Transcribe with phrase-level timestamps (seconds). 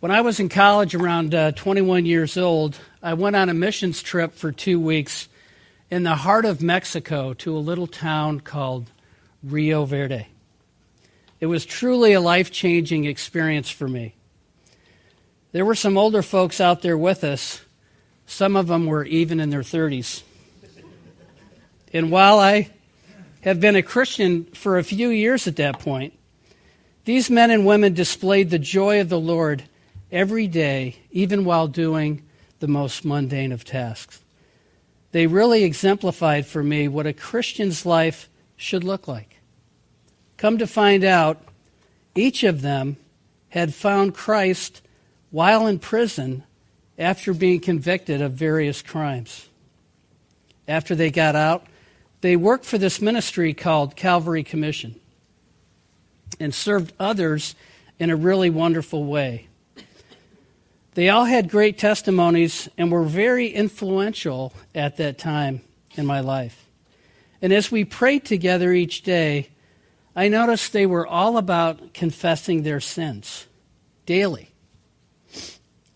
[0.00, 4.00] When I was in college, around uh, 21 years old, I went on a missions
[4.00, 5.28] trip for two weeks
[5.90, 8.92] in the heart of Mexico to a little town called
[9.42, 10.28] Rio Verde.
[11.40, 14.14] It was truly a life changing experience for me.
[15.50, 17.60] There were some older folks out there with us.
[18.24, 20.22] Some of them were even in their 30s.
[21.92, 22.70] And while I
[23.40, 26.16] have been a Christian for a few years at that point,
[27.04, 29.64] these men and women displayed the joy of the Lord
[30.10, 32.22] every day, even while doing
[32.60, 34.22] the most mundane of tasks.
[35.12, 39.36] They really exemplified for me what a Christian's life should look like.
[40.36, 41.42] Come to find out,
[42.14, 42.96] each of them
[43.48, 44.82] had found Christ
[45.30, 46.44] while in prison
[46.98, 49.48] after being convicted of various crimes.
[50.66, 51.66] After they got out,
[52.20, 55.00] they worked for this ministry called Calvary Commission
[56.40, 57.54] and served others
[57.98, 59.47] in a really wonderful way.
[60.98, 65.60] They all had great testimonies and were very influential at that time
[65.94, 66.66] in my life.
[67.40, 69.50] And as we prayed together each day,
[70.16, 73.46] I noticed they were all about confessing their sins
[74.06, 74.48] daily.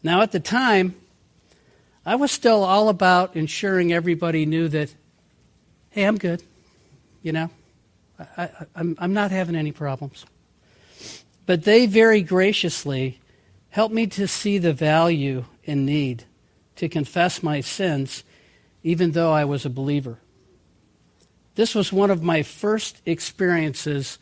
[0.04, 0.94] Now, at the time,
[2.06, 4.94] I was still all about ensuring everybody knew that,
[5.90, 6.44] hey, I'm good.
[7.24, 7.50] You know,
[8.36, 10.24] I, am not having any problems.
[11.44, 13.18] But they very graciously
[13.72, 16.24] Help me to see the value in need
[16.76, 18.22] to confess my sins,
[18.82, 20.18] even though I was a believer.
[21.54, 24.18] This was one of my first experiences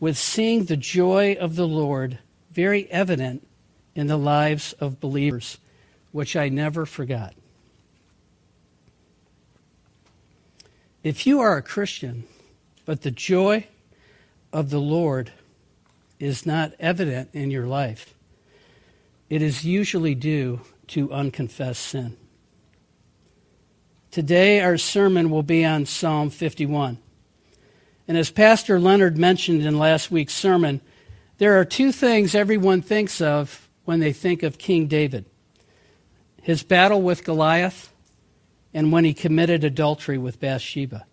[0.00, 2.18] with seeing the joy of the Lord
[2.50, 3.46] very evident
[3.94, 5.58] in the lives of believers,
[6.10, 7.34] which I never forgot.
[11.02, 12.24] If you are a Christian,
[12.86, 13.66] but the joy
[14.50, 15.30] of the Lord
[16.18, 18.13] is not evident in your life,
[19.28, 22.16] it is usually due to unconfessed sin.
[24.10, 26.98] Today, our sermon will be on Psalm 51.
[28.06, 30.80] And as Pastor Leonard mentioned in last week's sermon,
[31.38, 35.26] there are two things everyone thinks of when they think of King David
[36.44, 37.90] his battle with Goliath
[38.74, 41.06] and when he committed adultery with Bathsheba.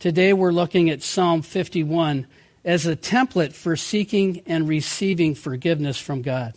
[0.00, 2.26] Today, we're looking at Psalm 51
[2.64, 6.54] as a template for seeking and receiving forgiveness from God.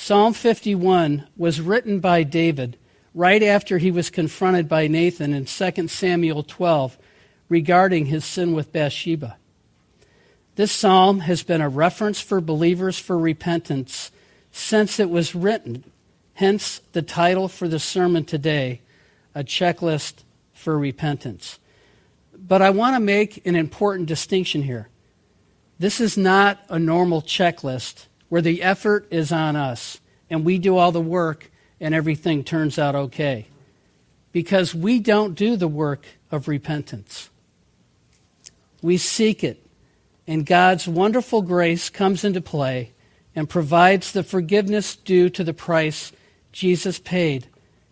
[0.00, 2.78] Psalm 51 was written by David
[3.14, 6.96] right after he was confronted by Nathan in 2 Samuel 12
[7.48, 9.36] regarding his sin with Bathsheba.
[10.54, 14.12] This psalm has been a reference for believers for repentance
[14.52, 15.82] since it was written,
[16.34, 18.80] hence the title for the sermon today,
[19.34, 20.22] A Checklist
[20.54, 21.58] for Repentance.
[22.32, 24.90] But I want to make an important distinction here.
[25.80, 30.00] This is not a normal checklist where the effort is on us
[30.30, 31.50] and we do all the work
[31.80, 33.46] and everything turns out okay.
[34.32, 37.30] Because we don't do the work of repentance.
[38.82, 39.64] We seek it,
[40.26, 42.92] and God's wonderful grace comes into play
[43.34, 46.12] and provides the forgiveness due to the price
[46.52, 47.48] Jesus paid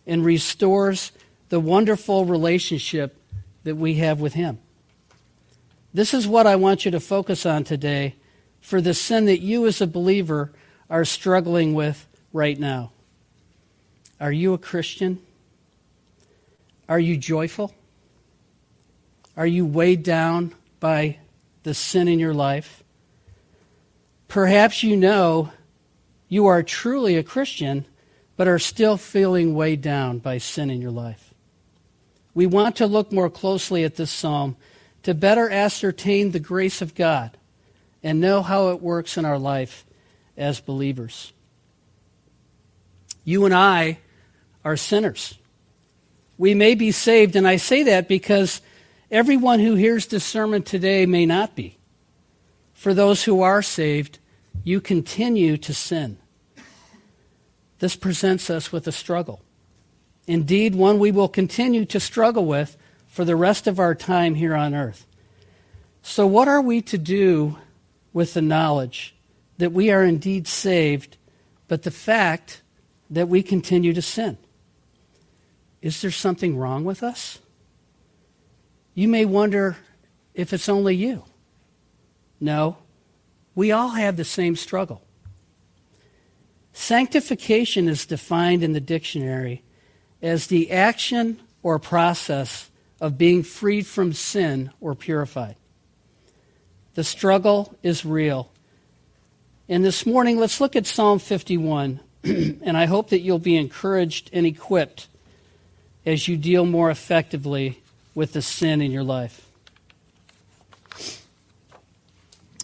[0.07, 1.13] and restores
[1.49, 3.17] the wonderful relationship
[3.65, 4.59] that we have with Him.
[5.95, 8.15] This is what I want you to focus on today
[8.67, 10.51] for the sin that you as a believer
[10.91, 12.91] are struggling with right now.
[14.21, 15.23] Are you a Christian?
[16.89, 17.73] Are you joyful?
[19.37, 21.19] Are you weighed down by
[21.63, 22.83] the sin in your life?
[24.27, 25.53] Perhaps you know
[26.29, 27.87] you are truly a Christian,
[28.37, 31.33] but are still feeling weighed down by sin in your life.
[32.35, 34.57] We want to look more closely at this psalm
[35.05, 37.39] to better ascertain the grace of God
[38.07, 39.85] and know how it works in our life
[40.37, 41.33] as believers.
[43.25, 43.99] You and I
[44.65, 45.37] are sinners.
[46.39, 48.61] We may be saved, and I say that because
[49.11, 51.79] everyone who hears this sermon today may not be.
[52.75, 54.21] For those who are saved,
[54.63, 56.19] you continue to sin.
[57.81, 59.41] This presents us with a struggle.
[60.29, 62.77] Indeed, one we will continue to struggle with
[63.09, 65.07] for the rest of our time here on earth.
[66.03, 67.57] So, what are we to do
[68.17, 69.15] with the knowledge
[69.59, 71.19] that we are indeed saved,
[71.69, 72.63] but the fact
[73.11, 74.39] that we continue to sin.
[75.83, 77.41] Is there something wrong with us?
[78.95, 79.77] You may wonder
[80.33, 81.25] if it's only you.
[82.41, 82.79] No,
[83.55, 85.03] we all have the same struggle.
[86.73, 89.63] Sanctification is defined in the dictionary
[90.23, 95.57] as the action or process of being freed from sin or purified.
[96.97, 98.51] The struggle is real.
[99.69, 104.31] And this morning, let's look at Psalm 51, and I hope that you'll be encouraged
[104.33, 105.07] and equipped
[106.07, 107.83] as you deal more effectively
[108.15, 109.47] with the sin in your life.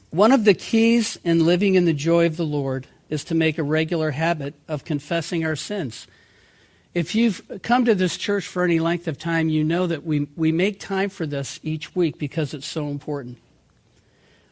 [0.08, 3.58] One of the keys in living in the joy of the Lord is to make
[3.58, 6.06] a regular habit of confessing our sins.
[6.94, 10.26] If you've come to this church for any length of time, you know that we,
[10.36, 13.36] we make time for this each week because it's so important.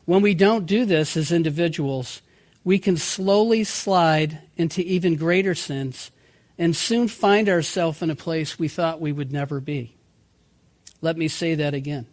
[0.04, 2.22] When we don't do this as individuals,
[2.64, 6.10] we can slowly slide into even greater sins
[6.58, 9.94] and soon find ourselves in a place we thought we would never be.
[11.00, 12.06] Let me say that again.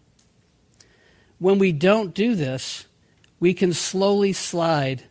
[1.39, 2.86] When we don't do this,
[3.39, 5.04] we can slowly slide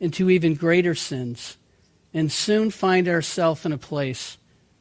[0.00, 1.56] into even greater sins
[2.12, 4.36] and soon find ourselves in a place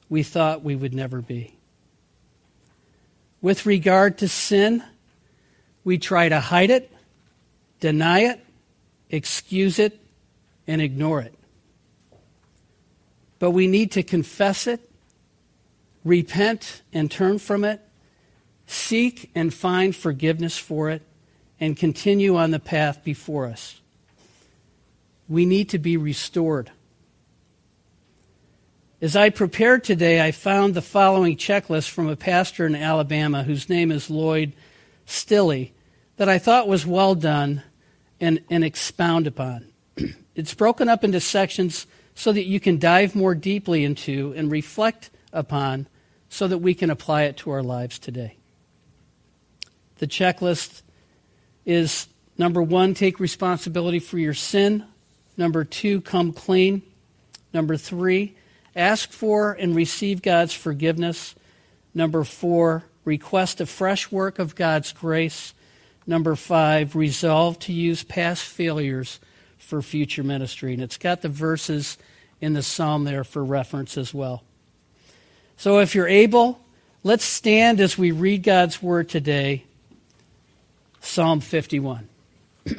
[0.09, 1.55] we thought we would never be.
[3.41, 4.83] With regard to sin,
[5.83, 6.91] we try to hide it,
[7.79, 8.45] deny it,
[9.09, 9.99] excuse it,
[10.67, 11.33] and ignore it.
[13.39, 14.89] But we need to confess it,
[16.03, 17.81] repent and turn from it,
[18.67, 21.01] seek and find forgiveness for it,
[21.59, 23.81] and continue on the path before us.
[25.27, 26.71] We need to be restored.
[29.01, 33.69] As I prepared today, I found the following checklist from a pastor in Alabama whose
[33.69, 34.53] name is Lloyd
[35.07, 35.71] Stilley
[36.17, 37.63] that I thought was well done
[38.19, 39.67] and, and expound upon.
[40.35, 45.09] it's broken up into sections so that you can dive more deeply into and reflect
[45.31, 45.87] upon
[46.29, 48.35] so that we can apply it to our lives today.
[49.97, 50.81] The checklist
[51.65, 52.07] is
[52.37, 54.85] number one, take responsibility for your sin.
[55.37, 56.81] Number two, come clean.
[57.53, 58.35] Number three,
[58.75, 61.35] ask for and receive God's forgiveness.
[61.93, 65.53] Number four, request a fresh work of God's grace.
[66.09, 69.19] Number five, resolve to use past failures
[69.59, 70.73] for future ministry.
[70.73, 71.99] And it's got the verses
[72.41, 74.41] in the psalm there for reference as well.
[75.55, 76.59] So if you're able,
[77.03, 79.65] let's stand as we read God's word today.
[80.99, 82.09] Psalm 51.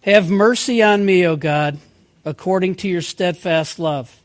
[0.00, 1.78] Have mercy on me, O God,
[2.24, 4.24] according to your steadfast love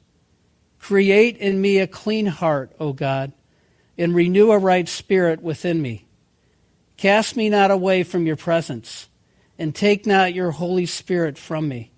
[0.81, 3.31] Create in me a clean heart, O God,
[3.99, 6.07] and renew a right spirit within me.
[6.97, 9.07] Cast me not away from your presence,
[9.59, 11.91] and take not your Holy Spirit from me.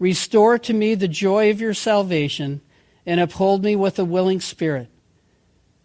[0.00, 2.62] Restore to me the joy of your salvation,
[3.06, 4.88] and uphold me with a willing spirit.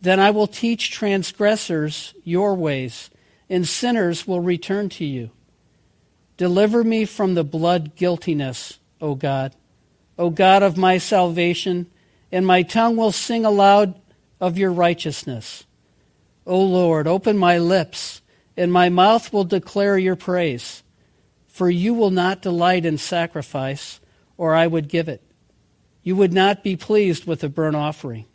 [0.02, 3.12] Then I will teach transgressors your ways,
[3.52, 5.30] and sinners will return to you.
[6.38, 9.54] Deliver me from the blood guiltiness, O God
[10.18, 11.88] O God of my salvation,
[12.34, 13.94] and my tongue will sing aloud
[14.42, 15.66] of your righteousness.
[16.48, 18.24] O Lord, open my lips,
[18.58, 20.82] and my mouth will declare your praise.
[21.48, 24.00] For you will not delight in sacrifice,
[24.36, 25.22] or I would give it.
[26.02, 28.26] You would not be pleased with a burnt offering.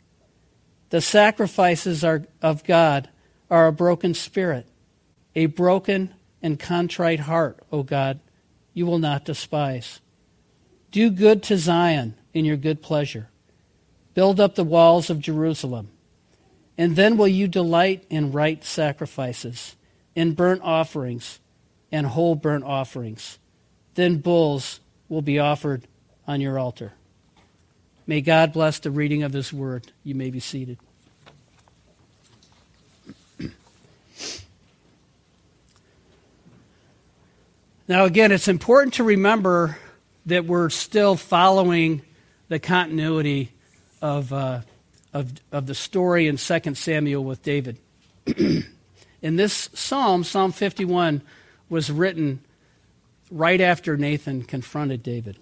[0.91, 3.09] The sacrifices are, of God
[3.49, 4.65] are a broken spirit,
[5.35, 8.21] a broken and contrite heart, O God,
[8.73, 9.99] you will not despise.
[10.89, 13.29] Do good to Zion in your good pleasure.
[14.13, 15.89] Build up the walls of Jerusalem.
[16.77, 19.75] And then will you delight in right sacrifices,
[20.15, 21.39] in burnt offerings,
[21.91, 23.37] and whole burnt offerings.
[23.95, 25.87] Then bulls will be offered
[26.27, 26.93] on your altar.
[28.07, 29.91] May God bless the reading of his word.
[30.03, 30.77] You may be seated.
[37.87, 39.77] Now, again, it's important to remember
[40.27, 42.03] that we're still following
[42.47, 43.51] the continuity
[44.01, 44.61] of, uh,
[45.13, 47.77] of, of the story in 2 Samuel with David.
[48.25, 51.21] in this psalm, Psalm 51,
[51.69, 52.41] was written
[53.31, 55.37] right after Nathan confronted David.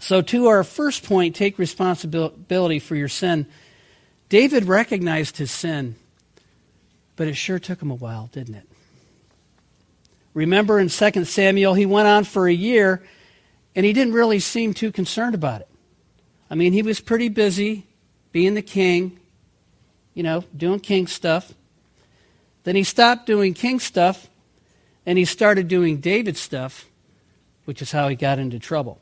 [0.00, 3.46] So, to our first point, take responsibility for your sin.
[4.30, 5.96] David recognized his sin,
[7.16, 8.66] but it sure took him a while, didn't it?
[10.32, 13.02] Remember in 2 Samuel, he went on for a year
[13.74, 15.68] and he didn't really seem too concerned about it.
[16.50, 17.86] I mean, he was pretty busy
[18.32, 19.20] being the king,
[20.14, 21.54] you know, doing king stuff.
[22.64, 24.28] Then he stopped doing king stuff
[25.06, 26.86] and he started doing David stuff,
[27.64, 29.00] which is how he got into trouble.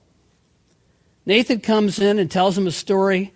[1.25, 3.33] Nathan comes in and tells him a story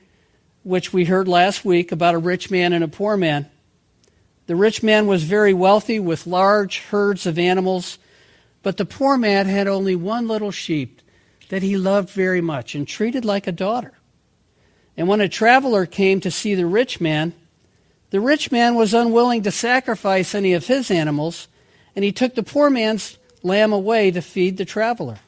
[0.62, 3.50] which we heard last week about a rich man and a poor man.
[4.46, 7.98] The rich man was very wealthy with large herds of animals,
[8.62, 11.00] but the poor man had only one little sheep
[11.48, 13.94] that he loved very much and treated like a daughter.
[14.96, 17.32] And when a traveler came to see the rich man,
[18.10, 21.48] the rich man was unwilling to sacrifice any of his animals,
[21.96, 25.18] and he took the poor man's lamb away to feed the traveler.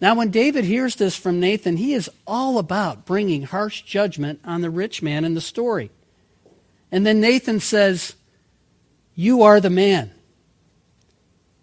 [0.00, 4.60] Now, when David hears this from Nathan, he is all about bringing harsh judgment on
[4.60, 5.90] the rich man in the story.
[6.92, 8.14] And then Nathan says,
[9.14, 10.12] You are the man.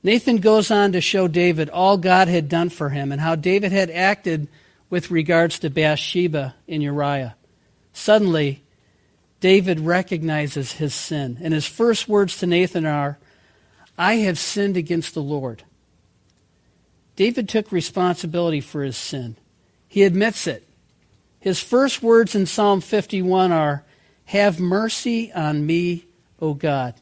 [0.01, 3.71] Nathan goes on to show David all God had done for him and how David
[3.71, 4.47] had acted
[4.93, 7.35] with regards to Bathsheba and Uriah.
[7.93, 8.61] Suddenly,
[9.39, 13.17] David recognizes his sin, and his first words to Nathan are,
[13.97, 15.63] I have sinned against the Lord.
[17.15, 19.35] David took responsibility for his sin.
[19.87, 20.63] He admits it.
[21.39, 23.83] His first words in Psalm 51 are,
[24.25, 26.05] have mercy on me,
[26.39, 26.93] O God.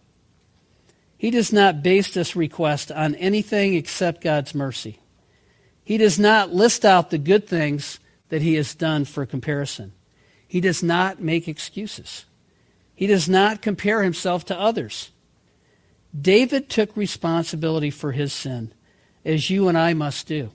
[1.18, 5.01] He does not base this request on anything except God's mercy.
[5.84, 9.94] He does not list out the good things that he has done for comparison.
[10.48, 12.26] He does not make excuses.
[12.96, 15.12] He does not compare himself to others.
[16.20, 18.74] David took responsibility for his sin,
[19.24, 20.52] as you and I must do.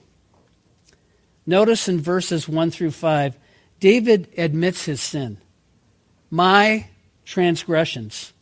[1.45, 3.37] Notice in verses 1 through 5,
[3.79, 5.37] David admits his sin
[6.29, 6.87] my
[7.25, 8.33] transgressions,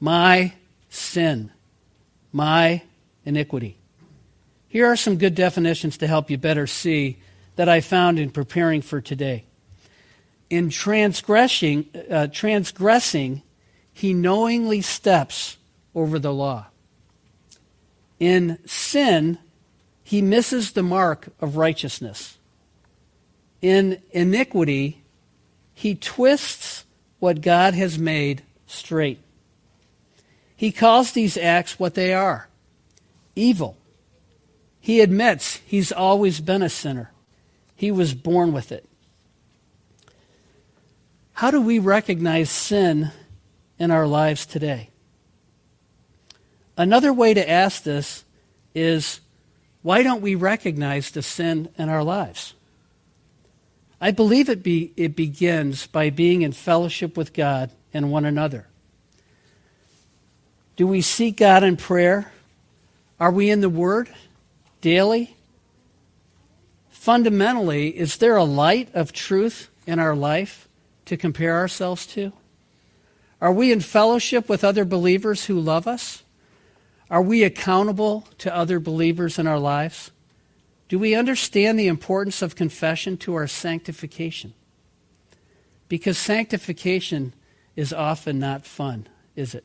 [0.00, 0.52] my
[0.88, 1.50] sin,
[2.32, 2.82] my
[3.24, 3.78] iniquity.
[4.68, 7.18] Here are some good definitions to help you better see
[7.56, 9.44] that I found in preparing for today.
[10.50, 13.42] In transgressing, uh, transgressing,
[13.92, 15.56] he knowingly steps
[15.94, 16.66] over the law.
[18.20, 19.38] In sin,
[20.04, 22.38] he misses the mark of righteousness.
[23.60, 25.02] In iniquity,
[25.74, 26.84] he twists
[27.18, 29.18] what God has made straight.
[30.54, 32.48] He calls these acts what they are
[33.34, 33.76] evil.
[34.88, 37.12] He admits he's always been a sinner,
[37.76, 38.88] he was born with it.
[41.34, 43.12] How do we recognize sin
[43.78, 44.88] in our lives today?
[46.74, 48.24] Another way to ask this
[48.74, 49.20] is
[49.82, 52.54] why don't we recognize the sin in our lives?
[54.00, 58.66] I believe it, be, it begins by being in fellowship with God and one another.
[60.76, 62.32] Do we seek God in prayer?
[63.20, 64.08] Are we in the Word
[64.80, 65.36] daily?
[66.88, 70.68] Fundamentally, is there a light of truth in our life
[71.06, 72.32] to compare ourselves to?
[73.40, 76.22] Are we in fellowship with other believers who love us?
[77.10, 80.10] Are we accountable to other believers in our lives?
[80.88, 84.54] Do we understand the importance of confession to our sanctification?
[85.88, 87.32] Because sanctification
[87.76, 89.06] is often not fun,
[89.36, 89.64] is it?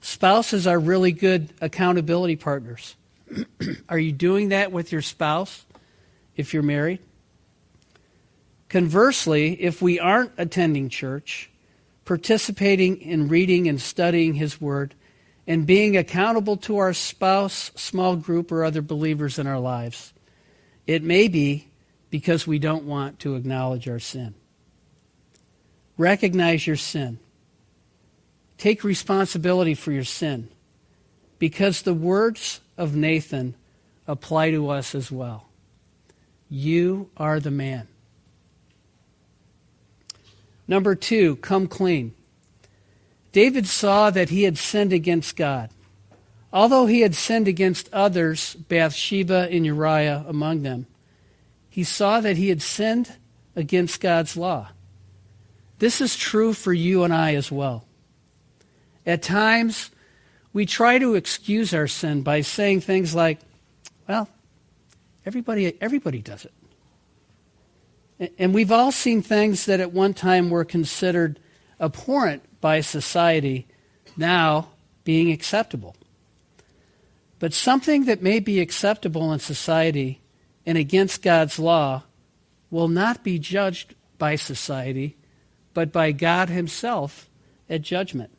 [0.00, 2.96] Spouses are really good accountability partners.
[3.88, 5.64] are you doing that with your spouse
[6.36, 7.00] if you're married?
[8.68, 11.50] Conversely, if we aren't attending church,
[12.04, 14.94] participating in reading and studying His Word,
[15.46, 20.12] and being accountable to our spouse, small group, or other believers in our lives.
[20.86, 21.68] It may be
[22.10, 24.34] because we don't want to acknowledge our sin.
[25.98, 27.18] Recognize your sin.
[28.56, 30.48] Take responsibility for your sin
[31.38, 33.54] because the words of Nathan
[34.08, 35.46] apply to us as well.
[36.50, 37.86] You are the man.
[40.66, 42.12] Number two, come clean.
[43.30, 45.70] David saw that he had sinned against God.
[46.52, 50.86] Although he had sinned against others, Bathsheba and Uriah among them,
[51.70, 53.12] he saw that he had sinned
[53.54, 54.70] against God's law.
[55.78, 57.86] This is true for you and I as well.
[59.06, 59.90] At times,
[60.52, 63.40] we try to excuse our sin by saying things like,
[64.08, 64.28] well,
[65.24, 66.52] everybody, everybody does it.
[68.38, 71.40] And we've all seen things that at one time were considered
[71.80, 73.66] abhorrent by society
[74.16, 74.68] now
[75.04, 75.96] being acceptable.
[77.38, 80.20] But something that may be acceptable in society
[80.64, 82.04] and against God's law
[82.70, 85.16] will not be judged by society,
[85.74, 87.28] but by God Himself
[87.68, 88.30] at judgment.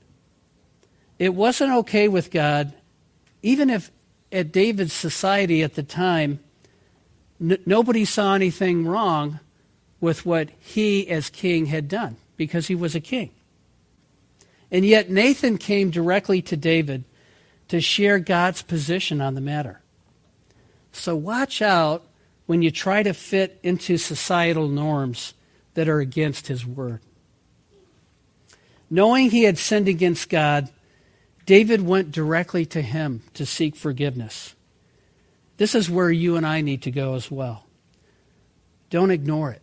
[1.23, 2.73] It wasn't okay with God,
[3.41, 3.89] even if
[4.29, 6.41] at David's society at the time,
[7.39, 9.39] n- nobody saw anything wrong
[10.01, 13.29] with what he, as king, had done because he was a king.
[14.69, 17.05] And yet Nathan came directly to David
[17.69, 19.79] to share God's position on the matter.
[20.91, 22.03] So watch out
[22.47, 25.35] when you try to fit into societal norms
[25.75, 26.99] that are against his word.
[28.89, 30.69] Knowing he had sinned against God,
[31.45, 34.55] David went directly to him to seek forgiveness.
[35.57, 37.65] This is where you and I need to go as well.
[38.89, 39.61] Don't ignore it.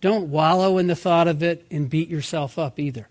[0.00, 3.08] Don't wallow in the thought of it and beat yourself up either.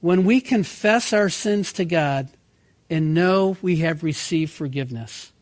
[0.00, 2.28] When we confess our sins to God
[2.88, 5.32] and know we have received forgiveness,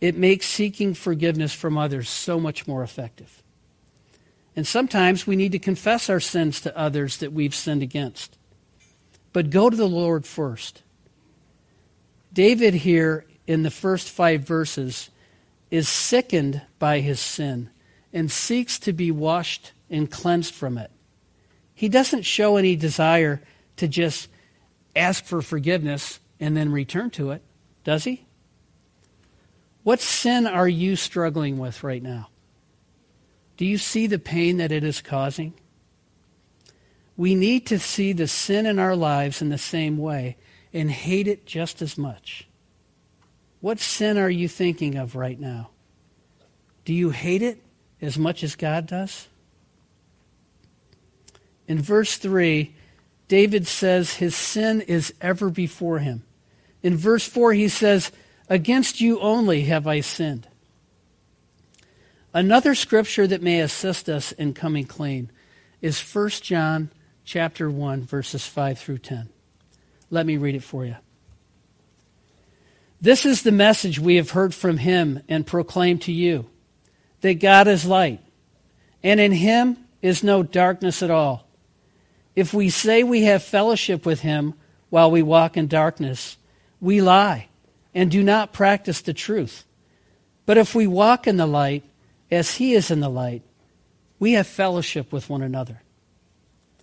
[0.00, 3.42] it makes seeking forgiveness from others so much more effective.
[4.56, 8.36] And sometimes we need to confess our sins to others that we've sinned against.
[9.32, 10.82] But go to the Lord first.
[12.32, 15.10] David here in the first five verses
[15.70, 17.70] is sickened by his sin
[18.12, 20.90] and seeks to be washed and cleansed from it.
[21.74, 23.40] He doesn't show any desire
[23.76, 24.28] to just
[24.94, 27.42] ask for forgiveness and then return to it,
[27.84, 28.26] does he?
[29.82, 32.28] What sin are you struggling with right now?
[33.56, 35.54] Do you see the pain that it is causing?
[37.20, 40.38] We need to see the sin in our lives in the same way
[40.72, 42.48] and hate it just as much.
[43.60, 45.68] What sin are you thinking of right now?
[46.86, 47.62] Do you hate it
[48.00, 49.28] as much as God does?
[51.68, 52.74] In verse 3,
[53.28, 56.22] David says his sin is ever before him.
[56.82, 58.12] In verse 4, he says,
[58.48, 60.48] Against you only have I sinned.
[62.32, 65.30] Another scripture that may assist us in coming clean
[65.82, 66.88] is 1 John
[67.30, 69.28] chapter 1 verses 5 through 10.
[70.10, 70.96] Let me read it for you.
[73.00, 76.50] This is the message we have heard from him and proclaimed to you
[77.20, 78.18] that God is light,
[79.04, 81.46] and in him is no darkness at all.
[82.34, 84.54] If we say we have fellowship with him
[84.88, 86.36] while we walk in darkness,
[86.80, 87.46] we lie
[87.94, 89.64] and do not practice the truth.
[90.46, 91.84] But if we walk in the light,
[92.28, 93.42] as he is in the light,
[94.18, 95.80] we have fellowship with one another.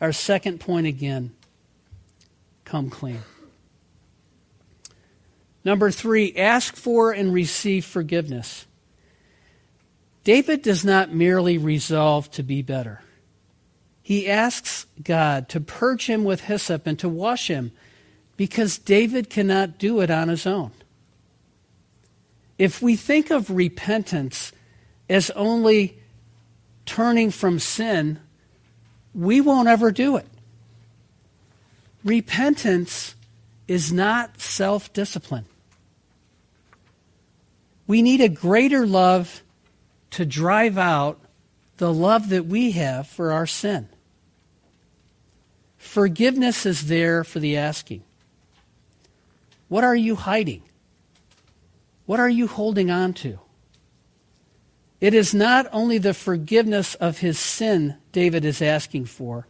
[0.00, 1.34] Our second point again
[2.64, 3.22] come clean.
[5.64, 8.66] Number three, ask for and receive forgiveness.
[10.22, 13.02] David does not merely resolve to be better
[14.06, 17.72] he asks God to purge him with hyssop and to wash him
[18.36, 20.70] because David cannot do it on his own.
[22.56, 24.52] If we think of repentance
[25.10, 25.98] as only
[26.84, 28.20] turning from sin,
[29.16, 30.26] we won't ever do it.
[32.04, 33.14] Repentance
[33.66, 35.46] is not self discipline.
[37.86, 39.42] We need a greater love
[40.10, 41.18] to drive out
[41.78, 43.88] the love that we have for our sin.
[45.78, 48.02] Forgiveness is there for the asking.
[49.68, 50.62] What are you hiding?
[52.04, 53.38] What are you holding on to?
[55.00, 59.46] It is not only the forgiveness of his sin David is asking for,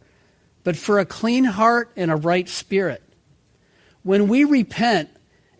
[0.63, 3.01] but for a clean heart and a right spirit.
[4.03, 5.09] When we repent,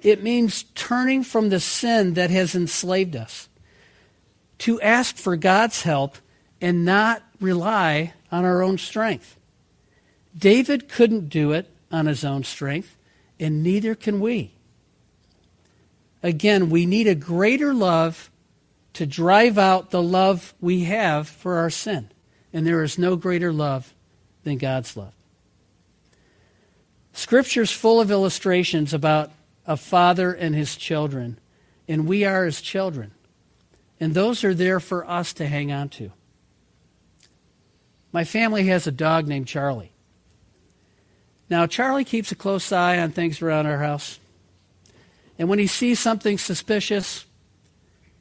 [0.02, 3.48] it means turning from the sin that has enslaved us
[4.60, 6.18] to ask for God's help
[6.60, 9.38] and not rely on our own strength.
[10.38, 12.96] David couldn't do it on his own strength,
[13.40, 14.52] and neither can we.
[16.22, 18.30] Again, we need a greater love
[18.98, 22.10] to drive out the love we have for our sin.
[22.52, 23.94] And there is no greater love
[24.44, 25.14] than God's love.
[27.14, 29.30] Scripture's full of illustrations about
[29.68, 31.38] a father and his children,
[31.88, 33.12] and we are his children.
[34.00, 36.12] And those are there for us to hang on to.
[38.12, 39.92] My family has a dog named Charlie.
[41.52, 44.20] Now, Charlie keeps a close eye on things around our house.
[45.38, 47.27] And when he sees something suspicious,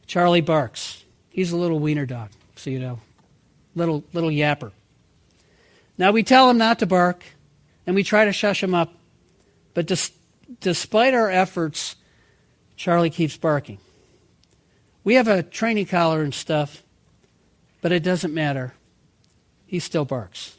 [0.07, 1.05] Charlie barks.
[1.31, 3.01] He's a little wiener dog, so you know.
[3.75, 4.73] Little little yapper.
[5.99, 7.25] Now we tell him not to bark,
[7.87, 8.95] and we try to shush him up.
[9.75, 9.93] But
[10.61, 11.97] despite our efforts,
[12.77, 13.79] Charlie keeps barking.
[15.05, 16.83] We have a training collar and stuff,
[17.83, 18.75] but it doesn't matter.
[19.67, 20.57] He still barks.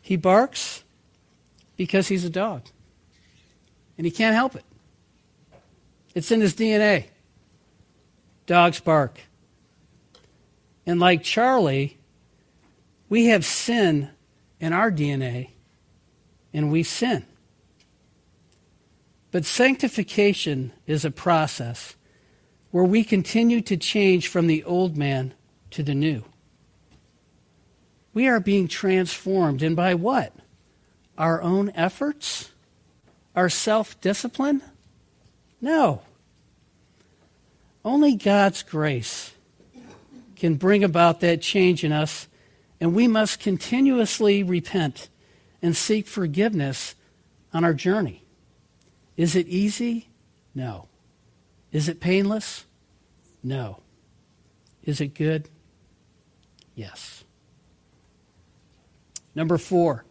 [0.00, 0.84] He barks
[1.76, 2.62] because he's a dog.
[3.96, 4.64] And he can't help it.
[6.14, 7.06] It's in his DNA.
[8.50, 9.20] Dogs bark.
[10.84, 11.98] And like Charlie,
[13.08, 14.10] we have sin
[14.58, 15.50] in our DNA,
[16.52, 17.24] and we sin.
[19.30, 21.94] But sanctification is a process
[22.72, 25.32] where we continue to change from the old man
[25.70, 26.24] to the new.
[28.12, 30.34] We are being transformed, and by what?
[31.16, 32.50] Our own efforts?
[33.36, 34.60] Our self discipline?
[35.60, 36.02] No.
[37.84, 39.32] Only God's grace
[40.36, 42.28] can bring about that change in us,
[42.80, 45.08] and we must continuously repent
[45.62, 46.94] and seek forgiveness
[47.52, 48.24] on our journey.
[49.16, 50.08] Is it easy?
[50.54, 50.88] No.
[51.72, 52.64] Is it painless?
[53.42, 53.80] No.
[54.82, 55.48] Is it good?
[56.74, 57.24] Yes.
[59.34, 60.04] Number four,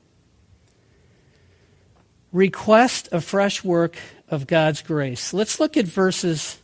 [2.31, 5.33] request a fresh work of God's grace.
[5.33, 6.57] Let's look at verses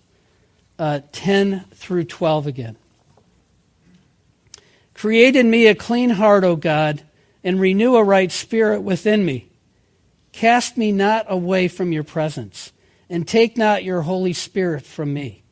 [0.77, 2.77] uh, 10 through 12 again.
[4.93, 7.03] Create in me a clean heart, O God,
[7.43, 9.47] and renew a right spirit within me.
[10.31, 12.71] Cast me not away from your presence,
[13.09, 15.43] and take not your Holy Spirit from me.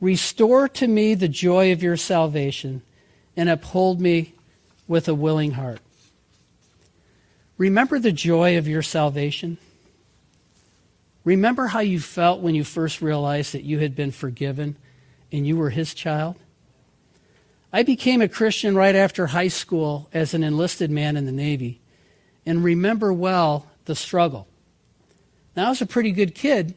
[0.00, 2.82] Restore to me the joy of your salvation,
[3.36, 4.34] and uphold me
[4.86, 5.80] with a willing heart.
[7.56, 9.58] Remember the joy of your salvation.
[11.24, 14.76] Remember how you felt when you first realized that you had been forgiven
[15.32, 16.36] and you were his child?
[17.72, 21.80] I became a Christian right after high school as an enlisted man in the Navy
[22.46, 24.46] and remember well the struggle.
[25.56, 26.74] Now, I was a pretty good kid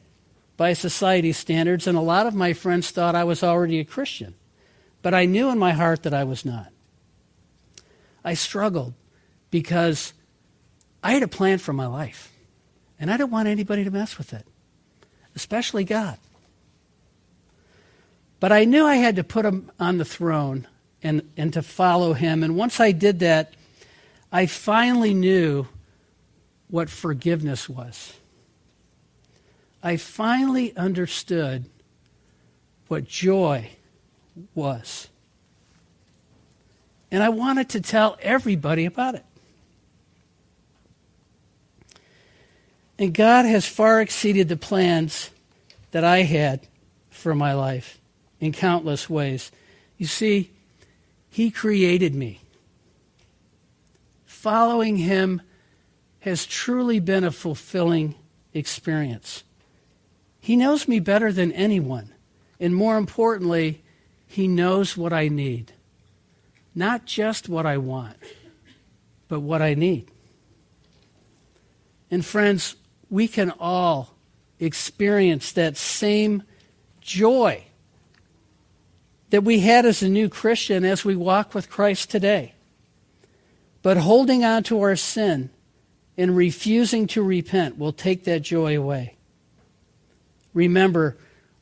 [0.55, 4.35] by society standards, and a lot of my friends thought I was already a Christian,
[5.01, 6.71] but I knew in my heart that I was not.
[8.23, 8.93] I struggled
[9.51, 10.13] because
[11.03, 12.33] I had a plan for my life.
[12.99, 14.45] And I don't want anybody to mess with it,
[15.35, 16.17] especially God.
[18.39, 20.67] But I knew I had to put him on the throne
[21.01, 22.43] and, and to follow him.
[22.43, 23.53] And once I did that,
[24.31, 25.67] I finally knew
[26.69, 28.13] what forgiveness was.
[29.81, 31.65] I finally understood
[32.87, 33.69] what joy
[34.53, 35.07] was.
[37.09, 39.23] And I wanted to tell everybody about it.
[42.99, 45.29] And God has far exceeded the plans
[45.91, 46.67] that I had
[47.09, 47.99] for my life
[48.39, 49.51] in countless ways.
[49.97, 50.51] You see,
[51.29, 52.41] He created me.
[54.25, 55.41] Following Him
[56.21, 58.15] has truly been a fulfilling
[58.53, 59.43] experience.
[60.39, 62.13] He knows me better than anyone.
[62.59, 63.83] And more importantly,
[64.25, 65.73] He knows what I need.
[66.73, 68.17] Not just what I want,
[69.27, 70.09] but what I need.
[72.09, 72.75] And friends,
[73.09, 74.15] we can all
[74.59, 76.43] experience that same
[77.01, 77.63] joy
[79.29, 82.53] that we had as a new Christian as we walk with Christ today.
[83.81, 85.49] But holding on to our sin
[86.17, 89.15] and refusing to repent will take that joy away.
[90.53, 91.17] Remember,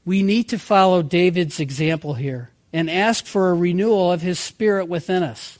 [0.05, 4.87] we need to follow David's example here and ask for a renewal of his spirit
[4.87, 5.59] within us.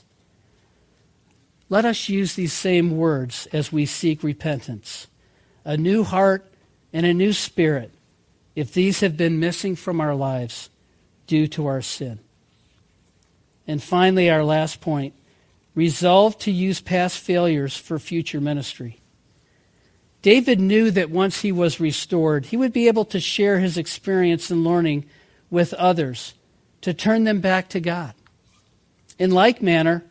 [1.68, 5.08] Let us use these same words as we seek repentance
[5.66, 6.50] a new heart,
[6.92, 7.92] and a new spirit
[8.54, 10.70] if these have been missing from our lives
[11.26, 12.18] due to our sin.
[13.66, 15.12] And finally, our last point
[15.74, 18.98] resolve to use past failures for future ministry.
[20.22, 24.50] David knew that once he was restored, he would be able to share his experience
[24.50, 25.04] and learning
[25.50, 26.32] with others
[26.80, 28.14] to turn them back to God.
[29.18, 30.04] In like manner,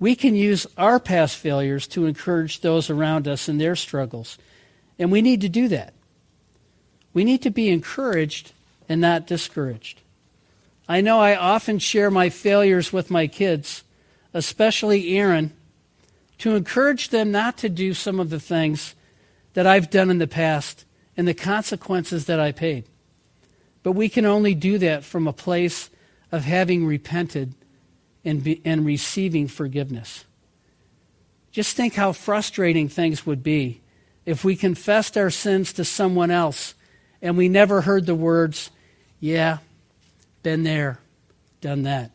[0.00, 4.38] we can use our past failures to encourage those around us in their struggles
[4.98, 5.92] and we need to do that.
[7.12, 8.52] We need to be encouraged
[8.88, 10.00] and not discouraged.
[10.88, 13.82] I know I often share my failures with my kids,
[14.32, 15.52] especially Aaron,
[16.38, 18.94] to encourage them not to do some of the things
[19.54, 20.84] that I've done in the past
[21.16, 22.84] and the consequences that I paid.
[23.82, 25.90] But we can only do that from a place
[26.30, 27.54] of having repented
[28.24, 30.24] and, be, and receiving forgiveness.
[31.50, 33.80] Just think how frustrating things would be
[34.26, 36.74] if we confessed our sins to someone else
[37.22, 38.70] and we never heard the words,
[39.20, 39.58] Yeah,
[40.42, 40.98] been there,
[41.60, 42.10] done that.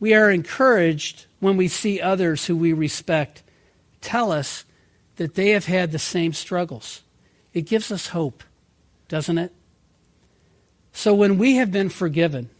[0.00, 3.42] We are encouraged when we see others who we respect
[4.00, 4.64] tell us
[5.16, 7.02] that they have had the same struggles.
[7.52, 8.44] It gives us hope,
[9.08, 9.52] doesn't it?
[10.92, 12.50] So when we have been forgiven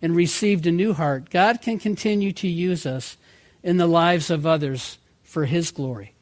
[0.00, 3.16] and received a new heart, God can continue to use us
[3.62, 6.14] in the lives of others for His glory.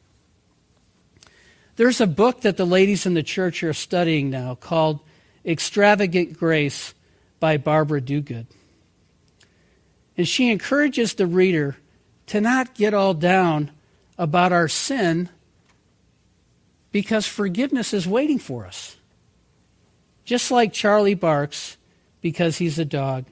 [1.81, 4.99] There's a book that the ladies in the church are studying now called
[5.43, 6.93] Extravagant Grace
[7.39, 8.45] by Barbara Duguid.
[10.15, 11.77] And she encourages the reader
[12.27, 13.71] to not get all down
[14.15, 15.29] about our sin
[16.91, 18.95] because forgiveness is waiting for us.
[20.23, 21.77] Just like Charlie barks
[22.21, 23.25] because he's a dog,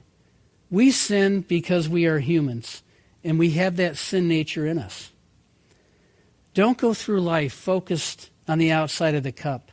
[0.72, 2.82] we sin because we are humans
[3.22, 5.12] and we have that sin nature in us.
[6.52, 9.70] Don't go through life focused on the outside of the cup,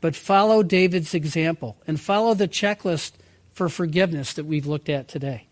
[0.00, 3.12] but follow David's example and follow the checklist
[3.52, 5.46] for forgiveness that we've looked at today.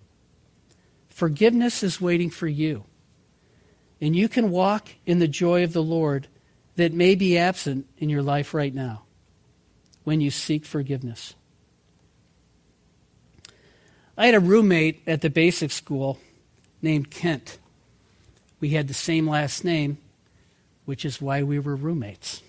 [1.08, 2.84] Forgiveness is waiting for you.
[4.00, 6.28] And you can walk in the joy of the Lord
[6.76, 9.04] that may be absent in your life right now
[10.02, 11.34] when you seek forgiveness.
[14.16, 16.18] I had a roommate at the basic school
[16.82, 17.58] named Kent.
[18.60, 19.98] We had the same last name,
[20.84, 22.42] which is why we were roommates.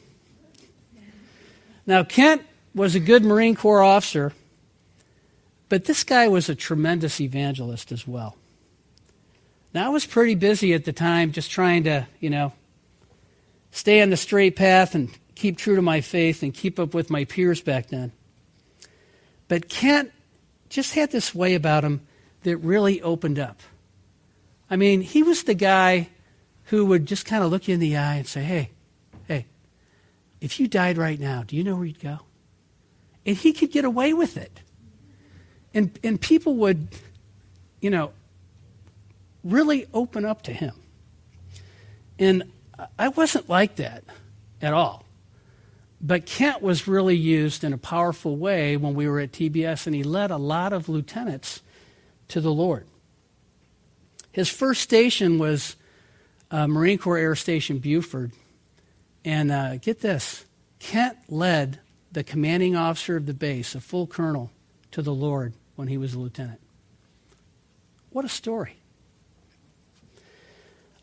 [1.86, 2.44] Now, Kent
[2.74, 4.34] was a good Marine Corps officer,
[5.70, 8.36] but this guy was a tremendous evangelist as well.
[9.74, 12.54] Now, I was pretty busy at the time just trying to, you know,
[13.72, 17.10] stay on the straight path and keep true to my faith and keep up with
[17.10, 18.12] my peers back then.
[19.48, 20.12] But Kent
[20.70, 22.02] just had this way about him
[22.44, 23.60] that really opened up.
[24.70, 26.10] I mean, he was the guy
[26.66, 28.72] who would just kind of look you in the eye and say, hey,
[30.42, 32.20] if you died right now, do you know where you'd go?
[33.26, 34.60] And he could get away with it.
[35.74, 36.88] And, and people would,
[37.82, 38.12] you know,
[39.44, 40.74] really open up to him.
[42.18, 42.44] And
[42.98, 44.04] I wasn't like that
[44.62, 45.06] at all.
[46.02, 49.96] But Kent was really used in a powerful way when we were at TBS, and
[49.96, 51.62] he led a lot of lieutenants
[52.28, 52.86] to the Lord.
[54.32, 55.76] His first station was
[56.52, 58.32] uh, Marine Corps Air Station Beaufort.
[59.26, 60.46] And uh, get this
[60.80, 61.80] Kent led
[62.12, 64.52] the commanding officer of the base, a full colonel,
[64.92, 66.62] to the Lord when he was a lieutenant.
[68.12, 68.78] What a story.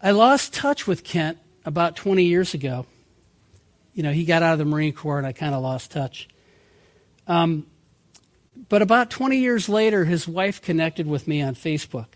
[0.00, 2.86] I lost touch with Kent about 20 years ago.
[3.92, 6.28] You know, he got out of the Marine Corps and I kind of lost touch.
[7.26, 7.66] Um,
[8.68, 12.06] but about 20 years later, his wife connected with me on Facebook.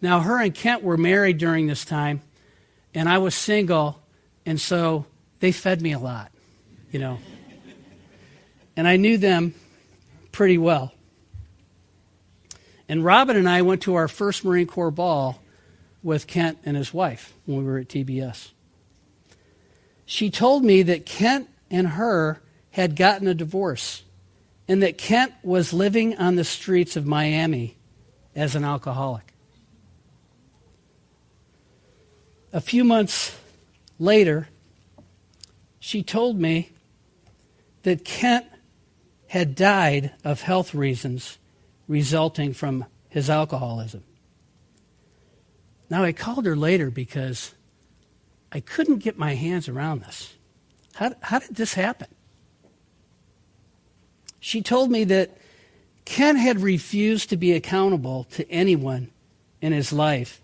[0.00, 2.22] Now, her and Kent were married during this time,
[2.94, 4.00] and I was single,
[4.44, 5.06] and so
[5.40, 6.32] they fed me a lot,
[6.90, 7.18] you know.
[8.76, 9.54] and I knew them
[10.32, 10.92] pretty well.
[12.88, 15.40] And Robin and I went to our first Marine Corps ball
[16.02, 18.50] with Kent and his wife when we were at TBS
[20.06, 24.02] she told me that Kent and her had gotten a divorce
[24.68, 27.76] and that Kent was living on the streets of Miami
[28.34, 29.34] as an alcoholic.
[32.52, 33.36] A few months
[33.98, 34.48] later,
[35.84, 36.70] she told me
[37.82, 38.46] that Kent
[39.26, 41.36] had died of health reasons
[41.88, 44.02] resulting from his alcoholism.
[45.90, 47.54] Now, I called her later because
[48.50, 50.32] I couldn't get my hands around this.
[50.94, 52.08] How, how did this happen?
[54.40, 55.36] She told me that
[56.06, 59.10] Ken had refused to be accountable to anyone
[59.60, 60.40] in his life,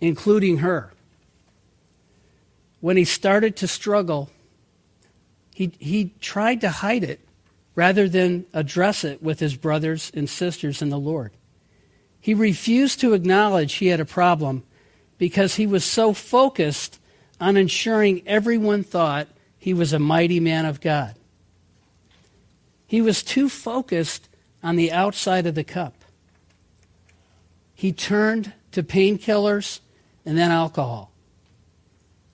[0.00, 0.92] including her.
[2.80, 4.28] When he started to struggle,
[5.54, 7.20] he, he tried to hide it
[7.74, 11.32] rather than address it with his brothers and sisters in the Lord.
[12.20, 14.62] He refused to acknowledge he had a problem
[15.18, 16.98] because he was so focused
[17.40, 21.14] on ensuring everyone thought he was a mighty man of God.
[22.86, 24.28] He was too focused
[24.62, 25.94] on the outside of the cup.
[27.74, 29.80] He turned to painkillers
[30.24, 31.10] and then alcohol.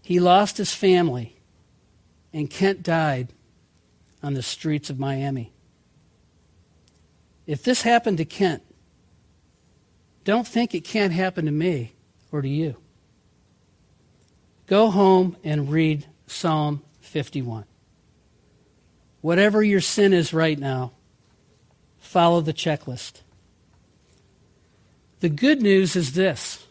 [0.02, 1.38] He lost his family,
[2.32, 3.32] and Kent died
[4.22, 5.52] on the streets of Miami.
[7.46, 8.62] If this happened to Kent,
[10.24, 11.94] don't think it can't happen to me
[12.30, 12.76] or to you.
[14.66, 17.64] Go home and read Psalm 51.
[19.22, 20.92] Whatever your sin is right now,
[21.98, 23.22] follow the checklist.
[25.20, 26.66] The good news is this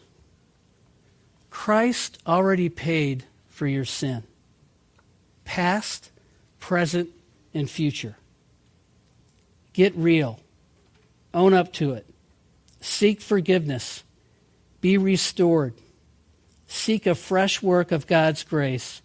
[1.50, 4.22] Christ already paid for your sin,
[5.48, 6.10] past,
[6.60, 7.08] present,
[7.54, 8.16] and future.
[9.72, 10.38] Get real.
[11.32, 12.06] Own up to it.
[12.82, 14.04] Seek forgiveness.
[14.82, 15.72] Be restored.
[16.66, 19.00] Seek a fresh work of God's grace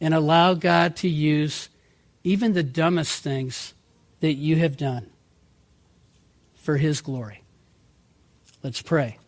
[0.00, 1.68] and allow God to use
[2.24, 3.74] even the dumbest things
[4.20, 5.10] that you have done
[6.54, 7.42] for His glory.
[8.62, 9.18] Let's pray.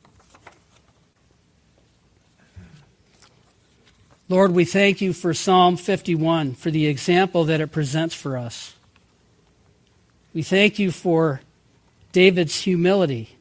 [4.30, 8.74] Lord, we thank you for Psalm 51, for the example that it presents for us.
[10.32, 11.40] We thank you for
[12.12, 13.36] David's humility.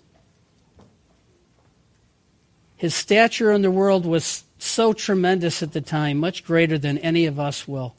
[2.76, 7.28] His stature in the world was so tremendous at the time, much greater than any
[7.28, 7.94] of us will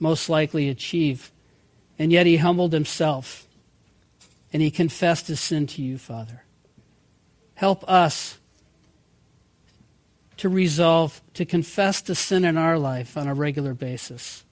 [0.00, 1.30] most likely achieve.
[1.96, 3.46] And yet he humbled himself
[4.52, 6.42] and he confessed his sin to you, Father.
[7.54, 8.38] Help us
[10.38, 14.44] to resolve to confess the sin in our life on a regular basis,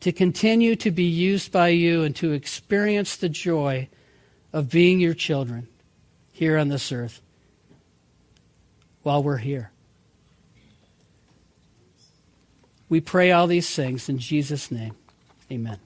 [0.00, 3.88] to continue to be used by you and to experience the joy
[4.52, 5.68] of being your children
[6.32, 7.20] here on this earth
[9.02, 9.70] while we're here.
[12.88, 14.94] We pray all these things in Jesus' name.
[15.50, 15.78] Amen.